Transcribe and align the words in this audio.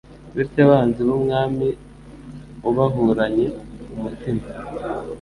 bityo 0.35 0.59
abanzi 0.65 0.99
b’umwami 1.07 1.67
ubahuranye 2.69 3.45
umutima 3.93 4.45